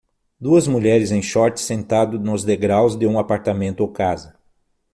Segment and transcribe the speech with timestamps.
[0.39, 4.35] Duas mulheres em shorts sentado nos degraus de um apartamento ou casa.